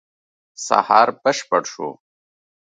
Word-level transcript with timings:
سهار 0.65 1.07
بشپړ 1.23 1.61
شو. 1.71 1.89